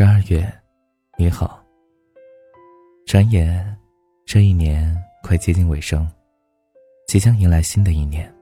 [0.00, 0.50] 十二月，
[1.18, 1.62] 你好。
[3.04, 3.76] 转眼，
[4.24, 6.10] 这一年快接近尾声，
[7.06, 8.34] 即将迎来新的一年。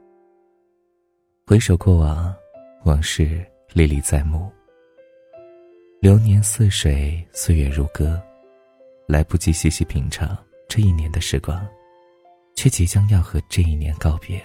[1.44, 2.32] 回首过往，
[2.84, 4.48] 往事历历在目。
[6.00, 8.22] 流年似水，岁月如歌，
[9.08, 10.38] 来不及细细品尝
[10.68, 11.68] 这一年的时光，
[12.54, 14.40] 却即将要和这一年告别。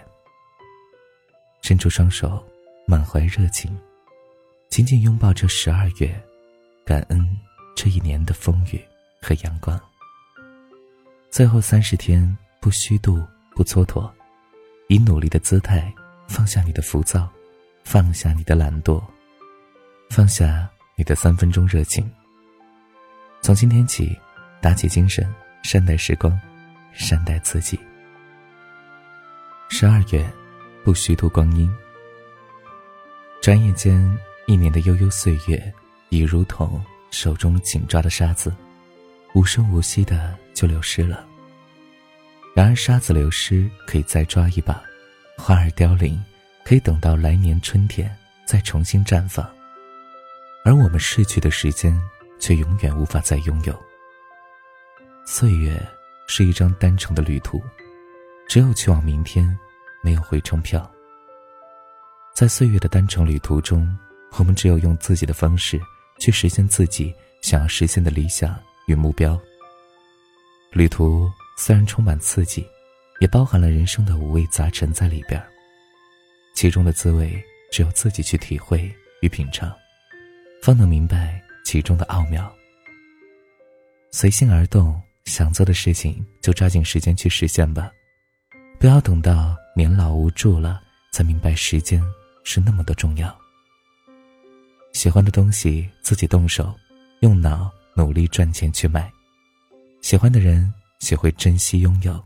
[1.62, 2.44] 伸出双手，
[2.88, 3.80] 满怀热情，
[4.72, 6.12] 紧紧拥抱这十二月。
[6.86, 7.38] 感恩
[7.76, 8.82] 这一年的风雨
[9.22, 9.80] 和阳光。
[11.30, 13.26] 最后三十天，不虚度，
[13.56, 14.12] 不蹉跎，
[14.88, 15.92] 以努力的姿态
[16.28, 17.30] 放下你的浮躁，
[17.84, 19.02] 放下你的懒惰，
[20.10, 22.10] 放下你的三分钟热情。
[23.42, 24.18] 从今天起，
[24.62, 26.40] 打起精神，善待时光，
[26.92, 27.80] 善待自己。
[29.70, 30.30] 十二月，
[30.84, 31.74] 不虚度光阴。
[33.42, 35.74] 转眼间，一年的悠悠岁月。
[36.14, 38.54] 已如同手中紧抓的沙子，
[39.34, 41.26] 无声无息的就流失了。
[42.56, 44.80] 然而沙子流失可以再抓一把，
[45.40, 46.24] 花儿凋零
[46.64, 49.44] 可以等到来年春天再重新绽放，
[50.64, 52.00] 而我们逝去的时间
[52.40, 53.76] 却永远无法再拥有。
[55.26, 55.82] 岁月
[56.28, 57.60] 是一张单程的旅途，
[58.48, 59.58] 只有去往明天，
[60.04, 60.88] 没有回程票。
[62.36, 63.98] 在岁月的单程旅途中，
[64.38, 65.82] 我们只有用自己的方式。
[66.20, 69.40] 去实现自己想要实现的理想与目标。
[70.72, 72.66] 旅途虽然充满刺激，
[73.20, 75.42] 也包含了人生的五味杂陈在里边
[76.56, 77.42] 其中的滋味
[77.72, 78.92] 只有自己去体会
[79.22, 79.72] 与品尝，
[80.62, 82.52] 方能明白其中的奥妙。
[84.12, 87.92] 随心而动，想做的事情就抓紧时间去实现吧，
[88.80, 90.82] 不要等到年老无助了
[91.12, 92.04] 才明白时间
[92.44, 93.43] 是那么的重要。
[95.04, 96.74] 喜欢的东西自己动手，
[97.20, 99.12] 用脑努力赚钱去买；
[100.02, 102.26] 喜欢的人学会珍惜拥有，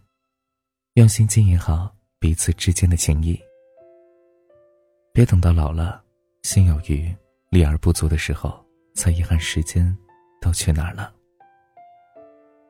[0.94, 3.36] 用心经营好彼此之间的情谊。
[5.12, 6.04] 别等到老了，
[6.44, 7.12] 心有余
[7.50, 8.64] 力而不足的时候，
[8.94, 9.98] 才遗憾时间
[10.40, 11.12] 都去哪儿了。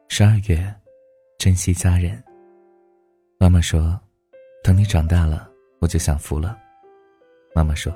[0.07, 0.73] 十二月，
[1.37, 2.23] 珍惜家人。
[3.37, 3.99] 妈妈说
[4.63, 5.51] ：“等你长大了，
[5.81, 6.57] 我就享福了。”
[7.53, 7.93] 妈妈说。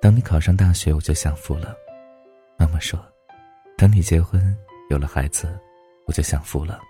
[0.00, 1.74] 等你考上大学，我就享福了。
[2.58, 3.02] 妈妈说
[3.76, 4.56] ：“等你结婚
[4.90, 5.58] 有了孩子，
[6.06, 6.80] 我就享福了。”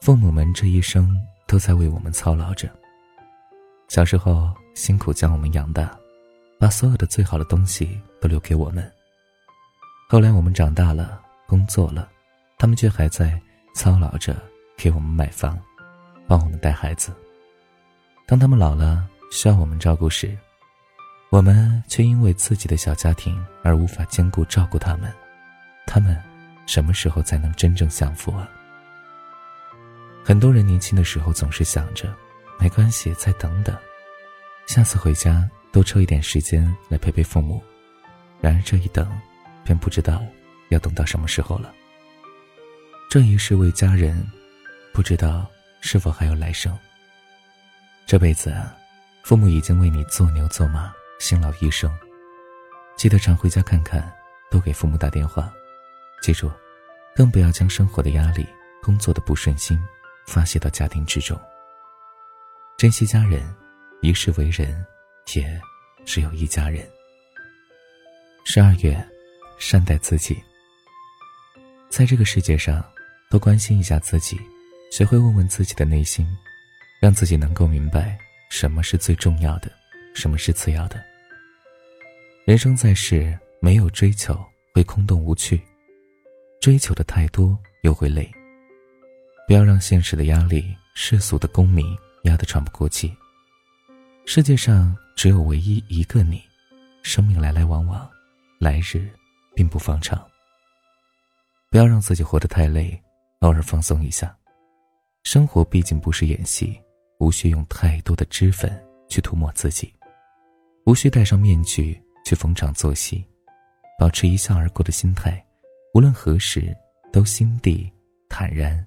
[0.00, 1.14] 父母们这一生
[1.46, 2.68] 都在为我们操劳着。
[3.88, 5.94] 小时候辛苦将我们养大，
[6.58, 8.90] 把所有的最好的东西都留给我们。
[10.08, 12.08] 后来我们长大了，工作了，
[12.56, 13.40] 他们却还在
[13.74, 14.34] 操劳着
[14.76, 15.60] 给我们买房，
[16.26, 17.12] 帮我们带孩子。
[18.26, 20.36] 当他们老了，需要我们照顾时，
[21.30, 25.14] 我们却因为自己的小家庭而无法兼顾照顾他们，
[25.86, 26.20] 他们
[26.66, 28.50] 什么时候才能真正享福啊？
[30.24, 32.12] 很多人年轻的时候总是想着，
[32.58, 33.76] 没关系，再等等，
[34.66, 37.62] 下次回家多抽一点时间来陪陪父母。
[38.40, 39.08] 然而这一等，
[39.62, 40.20] 便不知道
[40.70, 41.72] 要等到什么时候了。
[43.08, 44.20] 这一世为家人，
[44.92, 45.48] 不知道
[45.80, 46.76] 是否还有来生。
[48.04, 48.52] 这辈子，
[49.22, 50.92] 父母已经为你做牛做马。
[51.20, 51.94] 辛劳一生，
[52.96, 54.10] 记得常回家看看，
[54.50, 55.52] 多给父母打电话。
[56.22, 56.50] 记住，
[57.14, 58.44] 更不要将生活的压力、
[58.82, 59.78] 工作的不顺心
[60.26, 61.38] 发泄到家庭之中。
[62.78, 63.54] 珍惜家人，
[64.00, 64.82] 一世为人，
[65.34, 65.60] 也
[66.06, 66.88] 只有一家人。
[68.46, 69.06] 十二月，
[69.58, 70.42] 善待自己。
[71.90, 72.82] 在这个世界上，
[73.28, 74.40] 多关心一下自己，
[74.90, 76.26] 学会问问自己的内心，
[76.98, 78.18] 让自己能够明白
[78.50, 79.70] 什么是最重要的，
[80.14, 81.09] 什么是次要的。
[82.50, 84.36] 人生在世，没有追求
[84.74, 85.62] 会空洞无趣，
[86.60, 88.28] 追求的太多又会累。
[89.46, 93.16] 不要让现实的压力、世俗的功名压得喘不过气。
[94.26, 96.42] 世界上只有唯一一个你，
[97.04, 98.10] 生命来来往往，
[98.58, 99.08] 来日
[99.54, 100.20] 并不方长。
[101.70, 103.00] 不要让自己活得太累，
[103.42, 104.36] 偶尔放松一下。
[105.22, 106.76] 生活毕竟不是演戏，
[107.20, 108.76] 无需用太多的脂粉
[109.08, 109.94] 去涂抹自己，
[110.84, 111.96] 无需戴上面具。
[112.24, 113.24] 去逢场作戏，
[113.98, 115.44] 保持一笑而过的心态，
[115.94, 116.76] 无论何时
[117.12, 117.90] 都心地
[118.28, 118.86] 坦然，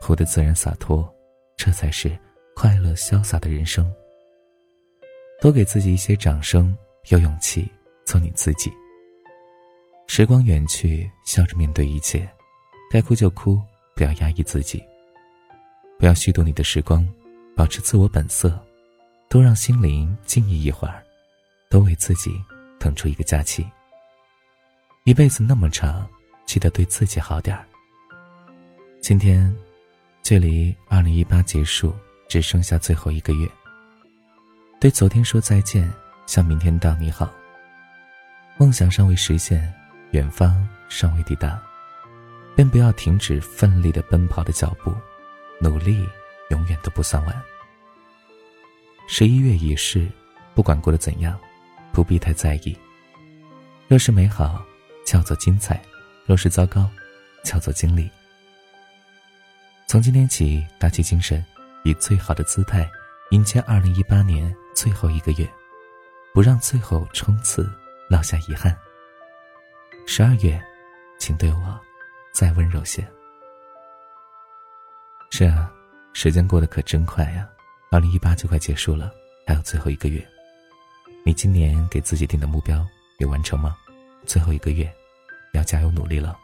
[0.00, 1.08] 活得自然洒脱，
[1.56, 2.18] 这才是
[2.54, 3.90] 快乐潇洒的人生。
[5.40, 6.76] 多给自己一些掌声，
[7.10, 7.70] 有勇气
[8.04, 8.72] 做你自己。
[10.06, 12.28] 时光远去，笑着面对一切，
[12.90, 13.60] 该哭就哭，
[13.94, 14.82] 不要压抑自己，
[15.98, 17.06] 不要虚度你的时光，
[17.54, 18.58] 保持自我本色，
[19.28, 21.04] 多让心灵静谧一会儿。
[21.68, 22.42] 都为自己
[22.78, 23.66] 腾出一个假期。
[25.04, 26.08] 一辈子那么长，
[26.46, 27.64] 记得对自己好点儿。
[29.00, 29.54] 今天，
[30.22, 31.94] 距离二零一八结束
[32.28, 33.48] 只剩下最后一个月。
[34.80, 35.90] 对昨天说再见，
[36.26, 37.32] 向明天道你好。
[38.58, 39.72] 梦想尚未实现，
[40.10, 41.60] 远方尚未抵达，
[42.54, 44.92] 便不要停止奋力的奔跑的脚步，
[45.60, 46.06] 努力
[46.50, 47.42] 永远都不算晚。
[49.06, 50.06] 十一月已逝，
[50.54, 51.38] 不管过得怎样，
[51.92, 52.76] 不必太在意。
[53.88, 54.64] 若是美好。
[55.08, 55.82] 叫做精彩，
[56.26, 56.86] 若是糟糕，
[57.42, 58.10] 叫做经历。
[59.86, 61.42] 从今天起，打起精神，
[61.82, 62.86] 以最好的姿态
[63.30, 65.50] 迎接二零一八年最后一个月，
[66.34, 67.72] 不让最后冲刺
[68.10, 68.76] 落下遗憾。
[70.06, 70.62] 十二月，
[71.18, 71.80] 请对我
[72.34, 73.02] 再温柔些。
[75.30, 75.72] 是啊，
[76.12, 77.48] 时间过得可真快呀，
[77.90, 79.10] 二零一八就快结束了，
[79.46, 80.22] 还有最后一个月。
[81.28, 82.88] 你今年给自己定的目标
[83.18, 83.76] 有完成吗？
[84.24, 84.90] 最后一个月。
[85.52, 86.38] 要加油努力了。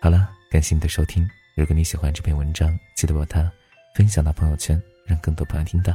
[0.00, 1.28] 好了，感谢你的收听。
[1.54, 3.52] 如果你喜欢这篇文章，记得把它
[3.94, 5.94] 分享到朋友圈，让更多朋友听到。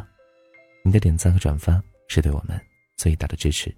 [0.86, 2.62] 你的点赞和转发是对我们
[2.96, 3.75] 最大的支持。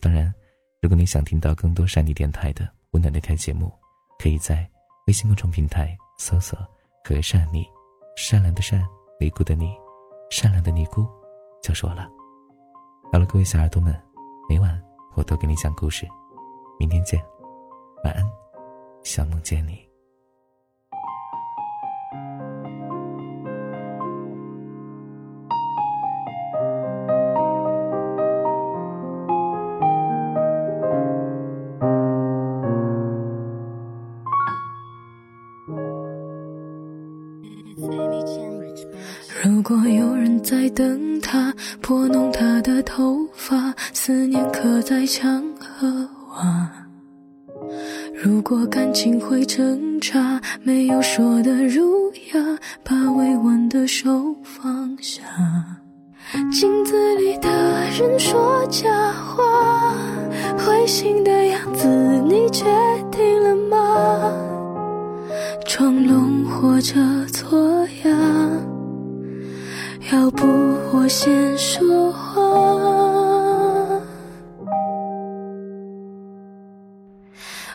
[0.00, 0.32] 当然，
[0.80, 3.70] 如果你想听到更多善妮电台的温暖电台节目，
[4.18, 4.66] 可以在
[5.08, 6.58] 微信公众平台搜索
[7.04, 7.66] “和善妮”，
[8.16, 8.82] 善良的善，
[9.20, 9.74] 尼姑的你，
[10.30, 11.06] 善良的尼姑，
[11.62, 12.08] 就是我了。
[13.14, 13.94] 好了，各位小耳朵们，
[14.48, 14.76] 每晚
[15.14, 16.04] 我都给你讲故事。
[16.80, 17.22] 明天见，
[18.02, 18.24] 晚安，
[19.04, 19.78] 想梦见你。
[39.44, 45.88] 如果有人在等他，拨弄他的头发，思念刻在墙和。
[46.30, 46.70] 瓦，
[48.22, 55.22] 如果感情会挣扎，没有说的儒雅，把委婉的手放下。
[56.52, 57.50] 镜子里的
[57.98, 59.92] 人说假话，
[60.56, 61.88] 灰心的样子，
[62.28, 62.64] 你决
[63.10, 64.32] 定了吗？
[65.66, 66.94] 装聋或者
[67.32, 68.03] 作哑，
[71.16, 72.42] 先说话。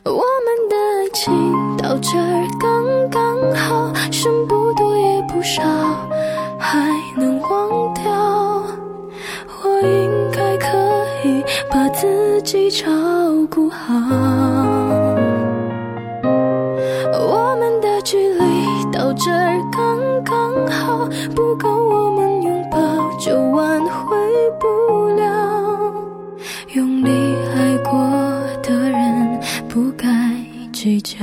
[0.04, 0.12] 我
[0.44, 5.64] 们的爱情到这儿刚刚好，剩不多也不少，
[6.60, 8.04] 还能忘掉。
[9.64, 10.68] 我应该可
[11.24, 11.42] 以
[11.72, 12.92] 把自己照
[13.50, 14.59] 顾好。
[26.76, 27.10] 用力
[27.56, 28.00] 爱过
[28.62, 30.08] 的人，不该
[30.72, 31.18] 计较。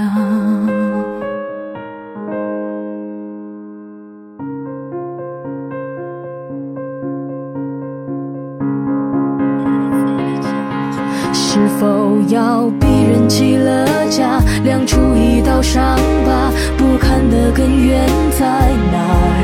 [11.33, 15.97] 是否要逼人起了家，亮出一道伤
[16.27, 16.51] 疤？
[16.77, 18.05] 不堪的根源
[18.37, 18.47] 在
[18.91, 19.37] 哪儿？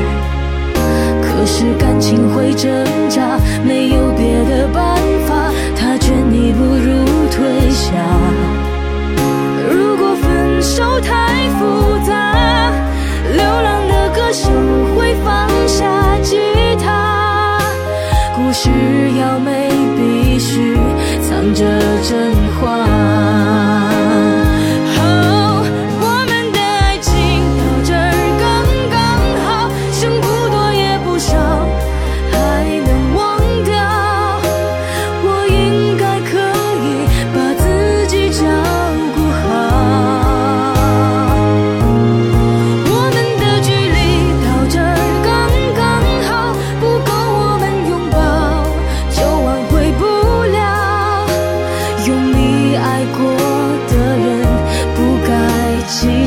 [1.23, 2.69] 可是感情会挣
[3.09, 5.02] 扎，没有别的办法，
[9.69, 11.42] 如果分手太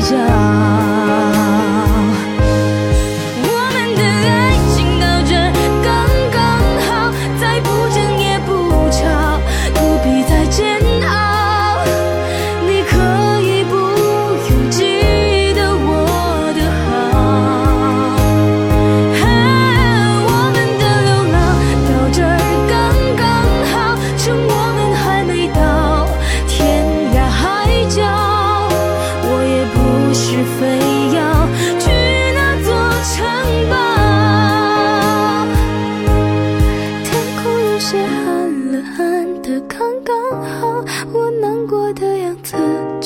[0.09, 0.36] 자.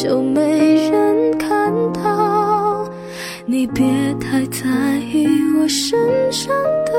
[0.04, 2.90] 就没人看到
[3.46, 4.68] 你别太在
[4.98, 5.28] 意
[5.60, 6.52] 我身上
[6.88, 6.92] 的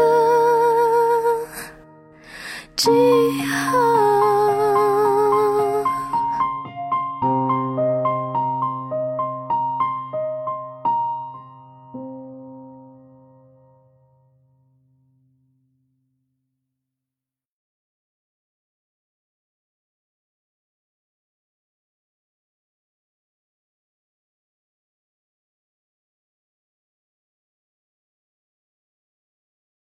[2.77, 3.22] 记忆